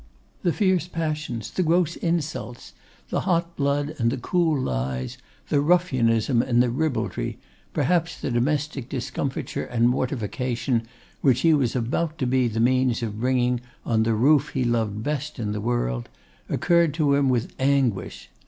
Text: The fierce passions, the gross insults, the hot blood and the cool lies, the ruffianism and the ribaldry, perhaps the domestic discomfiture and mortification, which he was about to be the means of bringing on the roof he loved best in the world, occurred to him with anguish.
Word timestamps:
The 0.41 0.51
fierce 0.51 0.87
passions, 0.87 1.51
the 1.51 1.61
gross 1.61 1.95
insults, 1.95 2.73
the 3.09 3.19
hot 3.19 3.55
blood 3.55 3.93
and 3.99 4.11
the 4.11 4.17
cool 4.17 4.59
lies, 4.59 5.19
the 5.49 5.61
ruffianism 5.61 6.41
and 6.41 6.59
the 6.63 6.71
ribaldry, 6.71 7.37
perhaps 7.71 8.19
the 8.19 8.31
domestic 8.31 8.89
discomfiture 8.89 9.65
and 9.65 9.87
mortification, 9.87 10.87
which 11.21 11.41
he 11.41 11.53
was 11.53 11.75
about 11.75 12.17
to 12.17 12.25
be 12.25 12.47
the 12.47 12.59
means 12.59 13.03
of 13.03 13.19
bringing 13.19 13.61
on 13.85 14.01
the 14.01 14.15
roof 14.15 14.49
he 14.55 14.63
loved 14.63 15.03
best 15.03 15.37
in 15.37 15.51
the 15.51 15.61
world, 15.61 16.09
occurred 16.49 16.95
to 16.95 17.13
him 17.13 17.29
with 17.29 17.53
anguish. 17.59 18.31